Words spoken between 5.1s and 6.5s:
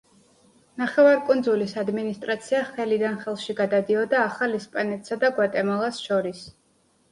და გვატემალას შორის.